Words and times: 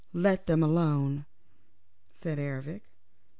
"Let 0.13 0.47
them 0.47 0.63
alone," 0.63 1.27
said 2.09 2.39
Ervic. 2.39 2.89